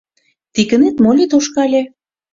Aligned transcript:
Тикынет 0.53 0.95
моли 1.03 1.25
тошкале. 1.31 1.81